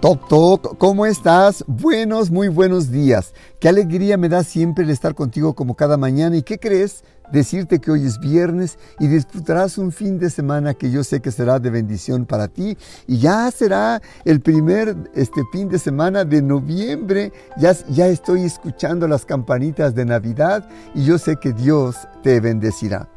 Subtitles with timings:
[0.00, 1.64] Toc Toc, ¿cómo estás?
[1.66, 3.34] Buenos, muy buenos días.
[3.58, 6.36] Qué alegría me da siempre el estar contigo como cada mañana.
[6.36, 7.02] ¿Y qué crees?
[7.32, 11.32] Decirte que hoy es viernes y disfrutarás un fin de semana que yo sé que
[11.32, 12.78] será de bendición para ti.
[13.08, 17.32] Y ya será el primer este fin de semana de noviembre.
[17.56, 23.08] Ya, ya estoy escuchando las campanitas de Navidad y yo sé que Dios te bendecirá.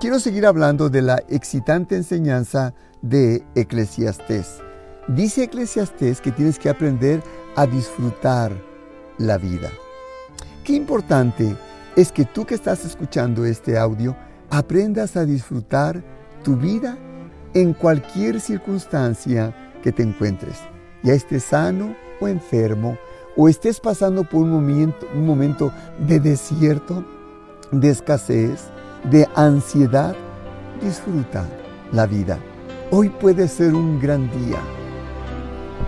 [0.00, 2.72] Quiero seguir hablando de la excitante enseñanza
[3.02, 4.69] de Eclesiastés.
[5.10, 7.20] Dice Eclesiastés que tienes que aprender
[7.56, 8.52] a disfrutar
[9.18, 9.68] la vida.
[10.62, 11.56] Qué importante
[11.96, 14.14] es que tú que estás escuchando este audio
[14.50, 16.00] aprendas a disfrutar
[16.44, 16.96] tu vida
[17.54, 20.60] en cualquier circunstancia que te encuentres.
[21.02, 22.96] Ya estés sano o enfermo,
[23.36, 25.72] o estés pasando por un momento, un momento
[26.06, 27.04] de desierto,
[27.72, 28.68] de escasez,
[29.10, 30.14] de ansiedad,
[30.80, 31.48] disfruta
[31.90, 32.38] la vida.
[32.92, 34.60] Hoy puede ser un gran día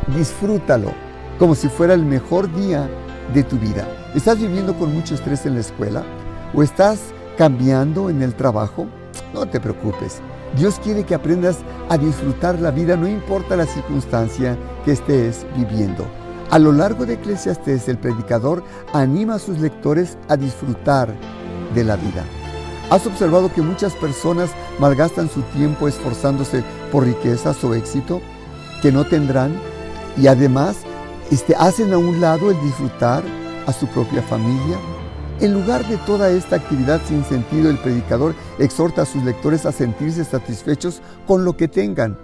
[0.08, 0.92] disfrútalo
[1.38, 2.88] como si fuera el mejor día
[3.34, 3.86] de tu vida.
[4.14, 6.02] ¿Estás viviendo con mucho estrés en la escuela?
[6.54, 7.00] ¿O estás
[7.36, 8.86] cambiando en el trabajo?
[9.32, 10.20] No te preocupes.
[10.56, 16.06] Dios quiere que aprendas a disfrutar la vida, no importa la circunstancia que estés viviendo.
[16.50, 18.62] A lo largo de Eclesiastes, el predicador
[18.92, 21.14] anima a sus lectores a disfrutar
[21.74, 22.24] de la vida.
[22.90, 28.20] ¿Has observado que muchas personas malgastan su tiempo esforzándose por riquezas o éxito
[28.82, 29.54] que no tendrán
[30.16, 30.77] y además
[31.30, 33.22] este, hacen a un lado el disfrutar
[33.66, 34.78] a su propia familia.
[35.41, 39.72] En lugar de toda esta actividad sin sentido, el predicador exhorta a sus lectores a
[39.72, 42.18] sentirse satisfechos con lo que tengan.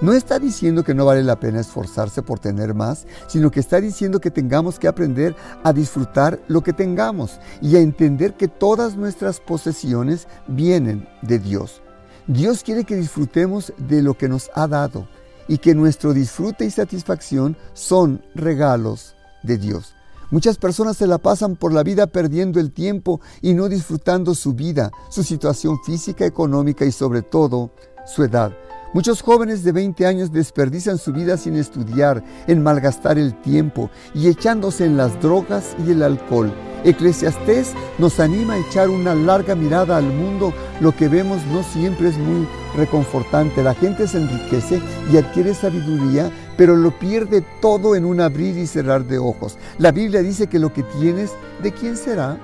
[0.00, 3.80] No está diciendo que no vale la pena esforzarse por tener más, sino que está
[3.80, 5.34] diciendo que tengamos que aprender
[5.64, 11.80] a disfrutar lo que tengamos y a entender que todas nuestras posesiones vienen de Dios.
[12.28, 15.08] Dios quiere que disfrutemos de lo que nos ha dado
[15.48, 19.94] y que nuestro disfrute y satisfacción son regalos de Dios.
[20.30, 24.52] Muchas personas se la pasan por la vida perdiendo el tiempo y no disfrutando su
[24.52, 27.70] vida, su situación física, económica y sobre todo
[28.06, 28.52] su edad.
[28.94, 34.28] Muchos jóvenes de 20 años desperdician su vida sin estudiar, en malgastar el tiempo y
[34.28, 36.52] echándose en las drogas y el alcohol.
[36.84, 40.54] Eclesiastés nos anima a echar una larga mirada al mundo.
[40.80, 42.46] Lo que vemos no siempre es muy
[42.76, 43.62] reconfortante.
[43.62, 44.80] La gente se enriquece
[45.12, 49.58] y adquiere sabiduría, pero lo pierde todo en un abrir y cerrar de ojos.
[49.78, 52.38] La Biblia dice que lo que tienes, ¿de quién será?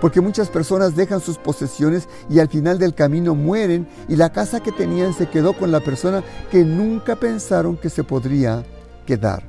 [0.00, 4.60] porque muchas personas dejan sus posesiones y al final del camino mueren y la casa
[4.60, 8.64] que tenían se quedó con la persona que nunca pensaron que se podría
[9.06, 9.42] quedar.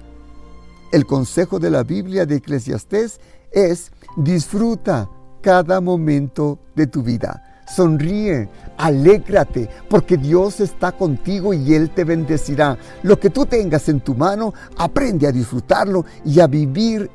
[0.92, 3.20] El consejo de la Biblia de Eclesiastés
[3.52, 5.10] es disfruta
[5.42, 7.49] cada momento de tu vida.
[7.76, 12.78] Sonríe, alégrate, porque Dios está contigo y Él te bendecirá.
[13.04, 17.12] Lo que tú tengas en tu mano, aprende a disfrutarlo y a vivir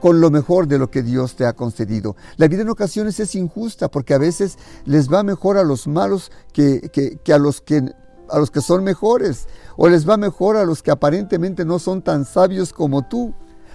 [0.00, 2.16] con lo mejor de lo que Dios te ha concedido.
[2.36, 6.30] La vida en ocasiones es injusta porque a veces les va mejor a los malos
[6.52, 6.90] que,
[7.32, 7.94] a los que
[8.30, 9.46] a los que son mejores,
[9.78, 13.32] o les va mejor a los que aparentemente no son tan sabios como tú.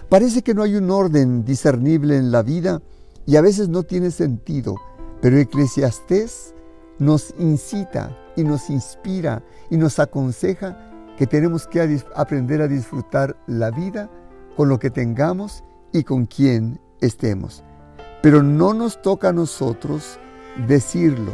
[0.09, 2.79] Parece que no hay un orden discernible en la vida
[3.25, 4.75] y a veces no tiene sentido.
[5.23, 6.53] Pero Eclesiastés
[6.99, 10.77] nos incita y nos inspira y nos aconseja
[11.17, 14.09] que tenemos que aprender a disfrutar la vida
[14.57, 15.63] con lo que tengamos
[15.93, 17.63] y con quien estemos.
[18.21, 20.19] Pero no nos toca a nosotros
[20.67, 21.33] decirlo.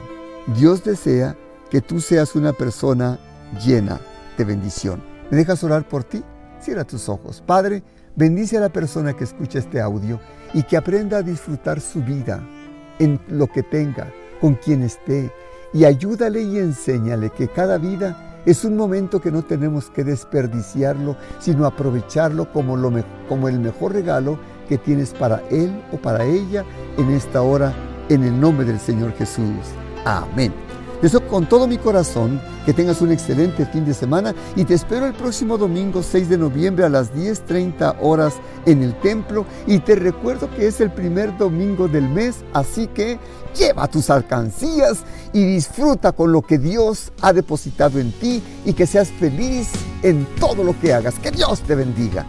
[0.55, 1.35] Dios desea
[1.71, 3.17] que tú seas una persona
[3.65, 3.99] llena
[4.37, 5.01] de bendición.
[5.31, 6.23] ¿Me dejas orar por ti?
[6.61, 7.41] Cierra tus ojos.
[7.43, 7.81] Padre,
[8.15, 10.19] bendice a la persona que escucha este audio
[10.53, 12.47] y que aprenda a disfrutar su vida
[12.99, 15.31] en lo que tenga, con quien esté,
[15.73, 21.15] y ayúdale y enséñale que cada vida es un momento que no tenemos que desperdiciarlo,
[21.39, 22.91] sino aprovecharlo como, lo
[23.27, 26.63] como el mejor regalo que tienes para él o para ella
[26.97, 27.73] en esta hora,
[28.09, 29.73] en el nombre del Señor Jesús.
[30.05, 30.68] Amén.
[31.01, 35.05] Deseo con todo mi corazón que tengas un excelente fin de semana y te espero
[35.05, 38.33] el próximo domingo 6 de noviembre a las 10.30 horas
[38.65, 43.17] en el templo y te recuerdo que es el primer domingo del mes, así que
[43.57, 44.99] lleva tus alcancías
[45.31, 49.69] y disfruta con lo que Dios ha depositado en ti y que seas feliz
[50.03, 51.15] en todo lo que hagas.
[51.15, 52.25] Que Dios te bendiga.